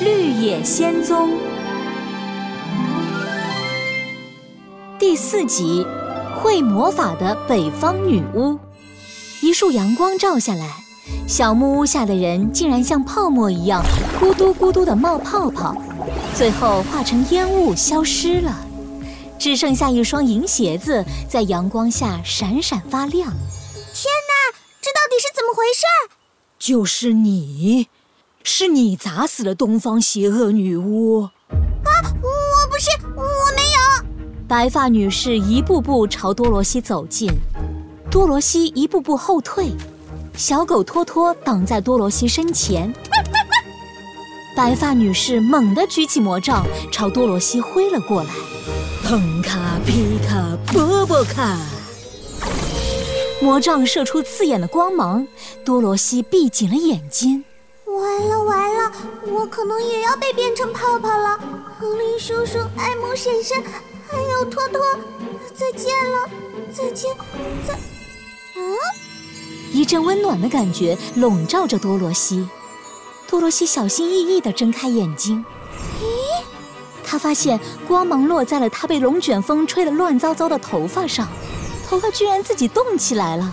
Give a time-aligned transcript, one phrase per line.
[0.00, 1.30] 绿野仙踪》
[4.96, 5.84] 第四集：
[6.40, 8.56] 会魔法的北方女巫。
[9.40, 10.84] 一束阳光照下来，
[11.26, 13.84] 小木屋下的人竟然像泡沫一样
[14.20, 15.76] 咕嘟咕嘟的冒泡泡，
[16.32, 18.56] 最后化成烟雾消失了，
[19.36, 23.30] 只剩下一双银鞋子在阳光下闪闪发亮。
[23.32, 25.82] 天哪，这到底是怎么回事？
[26.56, 27.88] 就是你，
[28.50, 31.20] 是你砸死了东方邪恶女巫！
[31.20, 33.22] 啊，我不是，我
[33.54, 34.04] 没有。
[34.48, 37.30] 白发女士一步步朝多罗西走近。
[38.10, 39.70] 多罗西一步步后退，
[40.34, 42.90] 小狗托托挡在多罗西身前。
[44.56, 48.30] 白发女士猛地举起魔杖，朝多罗西挥了过来。
[49.04, 51.54] 砰卡皮卡波波卡，
[53.42, 55.28] 魔杖射出刺眼的光芒。
[55.66, 57.44] 多罗西闭紧了眼睛。
[57.98, 58.92] 完了完了，
[59.26, 61.38] 我可能也要被变成泡泡了。
[61.78, 63.62] 亨利叔叔、艾姆婶婶，
[64.08, 64.80] 还有托托，
[65.54, 66.28] 再见了，
[66.72, 67.14] 再见，
[67.66, 67.74] 再。
[68.56, 68.76] 嗯，
[69.72, 72.48] 一阵温暖的感觉笼罩着多罗西。
[73.28, 75.44] 多罗西小心翼翼地睁开眼睛，
[76.00, 76.42] 咦，
[77.04, 81.28] 他发现光芒落在了他被龙卷风吹得乱糟糟的头发上，
[81.86, 83.52] 头发居然自己动起来了。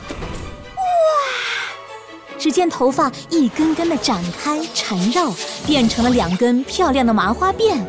[2.45, 2.47] 哇！
[2.47, 5.33] 只见头发一根根的展开缠绕，
[5.65, 7.83] 变成了两根漂亮的麻花辫，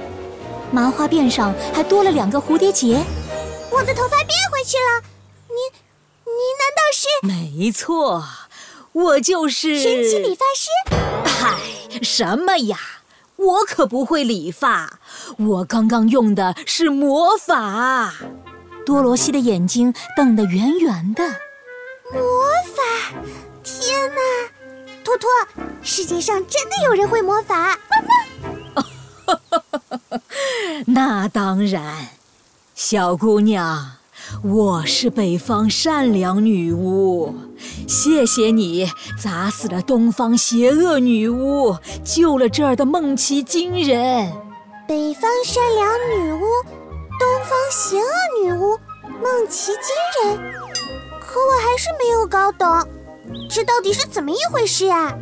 [0.72, 3.04] 麻花辫上还多了两个蝴蝶结。
[3.70, 5.02] 我的头发变回去了。
[5.50, 5.58] 您，
[6.24, 7.06] 您难道是？
[7.26, 8.24] 没错，
[8.92, 10.70] 我就是神奇理发师。
[11.26, 11.58] 嗨，
[12.02, 12.78] 什么呀？
[13.36, 14.98] 我可不会理发，
[15.36, 18.14] 我刚刚用的是魔法。
[18.86, 21.22] 多罗西的眼睛瞪得圆圆的。
[22.10, 22.22] 魔
[22.74, 23.12] 法！
[23.66, 24.20] 天哪！
[25.02, 25.28] 托托，
[25.82, 27.76] 世界上真的有人会魔法？
[30.86, 32.06] 那当然，
[32.76, 33.92] 小姑娘。
[34.42, 37.34] 我是北方善良女巫，
[37.86, 38.90] 谢谢你
[39.20, 44.32] 砸死了东方邪恶女巫，救了这儿的梦奇金人。
[44.88, 46.40] 北方善良女巫，
[47.18, 48.10] 东方邪恶
[48.42, 50.52] 女巫，梦奇金人。
[51.20, 52.66] 可我还是没有搞懂，
[53.48, 55.16] 这到底是怎么一回事啊？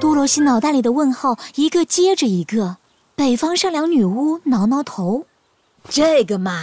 [0.00, 2.76] 多罗西脑袋里的问号一个接着一个。
[3.14, 5.26] 北方善良女巫挠挠头，
[5.88, 6.60] 这个嘛。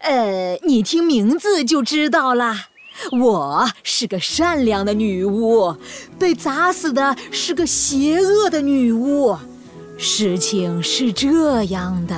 [0.00, 2.66] 呃，你听名字就知道啦。
[3.12, 5.74] 我是个善良的女巫，
[6.18, 9.34] 被砸死的是个邪恶的女巫。
[9.96, 12.14] 事情是这样的：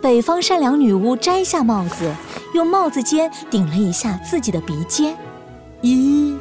[0.00, 2.14] 北方善良女巫摘下帽子，
[2.54, 5.14] 用帽子尖顶了一下自己的鼻尖。
[5.82, 6.31] 一、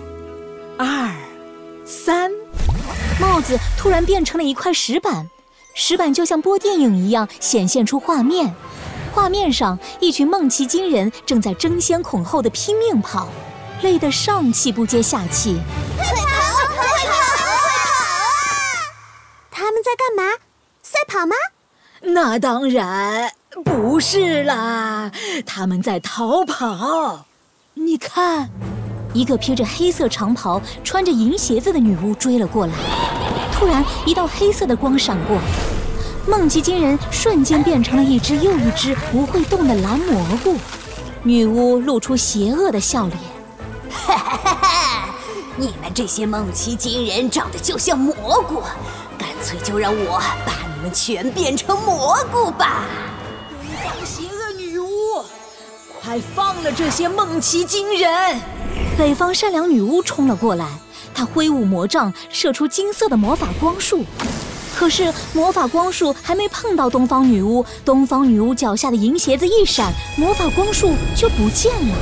[3.52, 5.30] 子突然变成了一块石板，
[5.74, 8.56] 石板就像播电影一样显现出画面。
[9.14, 13.28] 画面上，一群梦奇金人正在争先恐后的拼命跑，
[13.82, 15.60] 累得上气不接下气。
[15.98, 16.14] 快跑！
[16.68, 16.78] 快跑！
[16.78, 18.56] 快跑啊！
[19.52, 20.38] 他们在干嘛？
[20.82, 21.36] 赛跑吗？
[22.04, 23.34] 那当然
[23.66, 25.12] 不是啦，
[25.46, 27.26] 他们在逃跑。
[27.74, 28.50] 你看，
[29.14, 32.74] 一个披着黑色长袍、穿着银鞋子的女巫追了过来。
[33.62, 35.38] 突然，一道黑色的光闪过。
[36.28, 40.56] 梦奇金人瞬间变成了一只又一只不会动的蓝蘑菇，
[41.22, 43.18] 女巫露出邪恶的笑脸
[43.94, 45.16] ：“哈哈哈哈
[45.58, 48.64] 你们这些梦奇金人长得就像蘑菇，
[49.16, 52.86] 干脆就让我把你们全变成蘑菇吧！”
[53.84, 54.88] 放邪恶女巫，
[56.02, 58.42] 快放了这些梦奇金人！
[58.98, 60.66] 北方善良女巫冲了过来，
[61.22, 64.04] 他挥舞魔杖，射出金色的魔法光束。
[64.76, 71.96] 可是魔法光束还没碰到东方女巫，东方女巫脚下的银鞋子一闪，魔法光束就不见了。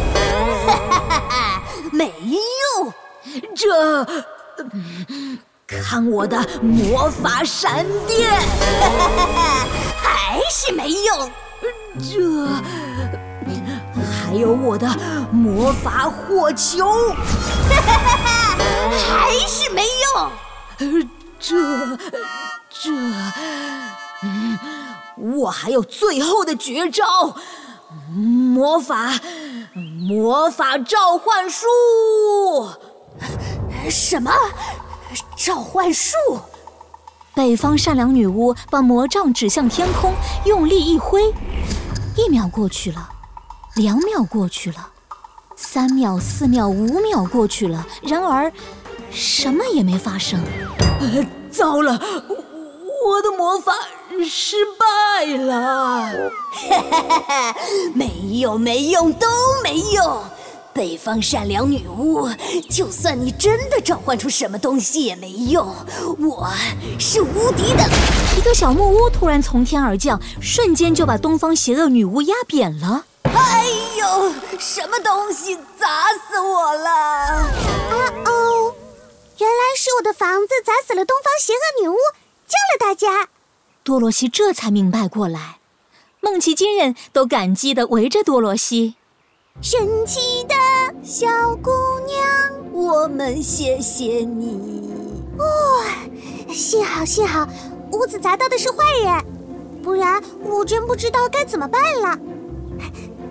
[0.66, 2.13] 哈哈哈哈没
[2.78, 2.94] 用，
[3.53, 4.07] 这
[5.68, 8.31] 看我的魔法闪电！
[8.31, 9.65] 哈哈哈
[10.01, 11.30] 还是没用，
[12.00, 12.48] 这
[14.10, 14.88] 还有我的
[15.30, 16.86] 魔法火球！
[17.69, 18.49] 哈哈哈哈
[19.07, 19.84] 还是没
[20.16, 21.10] 用，
[21.40, 21.98] 这。
[22.81, 22.92] 这，
[24.24, 24.57] 嗯，
[25.18, 27.36] 我还有最后的绝招，
[28.10, 29.12] 魔法，
[30.07, 31.66] 魔法召唤术。
[33.90, 34.31] 什么？
[35.36, 36.16] 召唤术？
[37.34, 40.13] 北方善良女巫把魔杖指向天空，
[40.46, 41.34] 用力一挥。
[42.16, 43.10] 一秒过去了，
[43.75, 44.90] 两秒过去了，
[45.56, 48.51] 三秒、四秒、五秒过去了，然而，
[49.11, 50.39] 什么也没发生。
[51.51, 52.00] 糟了！
[53.06, 53.73] 我的魔法
[54.29, 56.31] 失败了。
[57.95, 58.07] 没
[58.39, 59.27] 用，没用，都
[59.63, 60.23] 没用。
[60.71, 62.29] 北方善良女巫，
[62.69, 65.75] 就算你真的召唤出什么东西也没用，
[66.19, 66.50] 我
[66.97, 67.83] 是无敌的。
[68.38, 73.03] 一个小木屋突然从天而降，瞬间就把东方邪恶女巫压扁了。
[73.23, 73.65] 哎
[73.97, 76.28] 呦，什么东西砸死
[80.19, 81.95] 房子砸死了东方邪恶女巫，
[82.45, 83.30] 救了大家。
[83.83, 85.60] 多罗西这才明白过来，
[86.19, 88.95] 梦奇金人都感激的围着多罗西。
[89.62, 90.54] 神奇的
[91.01, 91.25] 小
[91.63, 91.71] 姑
[92.06, 92.21] 娘，
[92.74, 94.92] 我们谢谢你。
[95.38, 97.48] 哇，幸好幸好，
[97.94, 99.25] 屋子砸到的是坏人，
[99.81, 102.19] 不然我真不知道该怎么办了。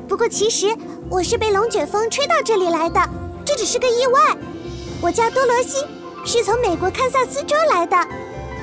[0.09, 0.75] 不过其实
[1.11, 2.99] 我是被龙卷风吹到这里来的，
[3.45, 4.35] 这只是个意外。
[5.03, 5.85] 我叫多罗西，
[6.25, 7.97] 是从美国堪萨斯州来的。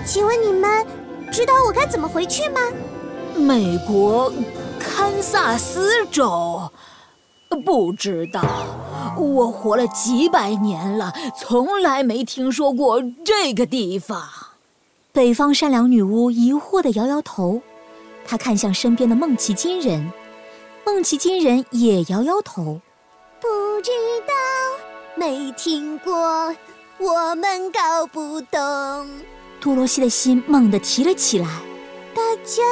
[0.05, 0.85] 请问你们
[1.31, 2.61] 知道我该怎么回去吗？
[3.35, 4.31] 美国
[4.79, 6.61] 堪萨斯州。
[7.63, 8.43] 不知道，
[9.17, 14.21] 我活了几百年了，从来没听说过这个地方。
[15.13, 17.61] 北方善良女巫疑惑地摇摇头，
[18.25, 20.11] 她看向身边的梦奇金人，
[20.85, 22.81] 梦奇金人也摇摇头，
[23.39, 23.47] 不
[23.81, 23.91] 知
[24.27, 24.33] 道，
[25.15, 26.53] 没听过，
[27.05, 29.21] 我们搞不懂。
[29.61, 31.45] 多罗西的心猛地提了起来，
[32.15, 32.63] 大家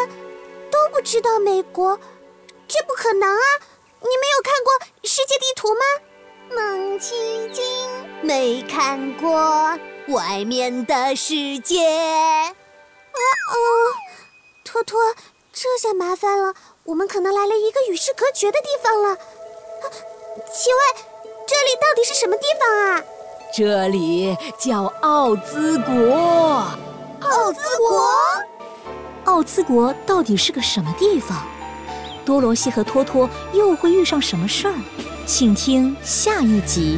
[0.72, 2.00] 都不知道美国，
[2.68, 3.46] 这不可能啊！
[4.02, 5.82] 你没有看过世界地图吗？
[6.50, 7.64] 梦奇金
[8.22, 9.78] 没看过
[10.10, 11.88] 外面的世界。
[11.88, 12.50] 啊
[13.54, 13.56] 哦，
[14.64, 15.00] 托托，
[15.54, 19.10] 这下麻烦了，我们可能来了一个与世隔绝的地方了。
[19.10, 19.18] 啊
[20.52, 21.06] 请问
[21.46, 23.04] 这里到底是什么地方啊？
[23.56, 25.94] 这里叫奥兹国。
[27.20, 28.02] 奥兹国？
[29.26, 31.38] 奥兹国到底是个什么地方？
[32.26, 34.74] 多罗西和托托又会遇上什么事儿？
[35.28, 36.98] 请听下一集。